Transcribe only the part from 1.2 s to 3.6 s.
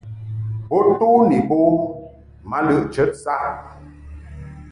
ni bo ma lɨʼ chəti saʼ.